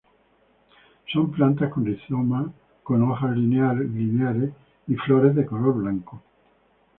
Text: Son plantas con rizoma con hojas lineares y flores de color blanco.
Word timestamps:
Son 1.13 1.29
plantas 1.31 1.69
con 1.71 1.85
rizoma 1.85 2.51
con 2.81 3.03
hojas 3.03 3.37
lineares 3.37 4.51
y 4.87 4.95
flores 4.95 5.35
de 5.35 5.45
color 5.45 5.75
blanco. 5.75 6.23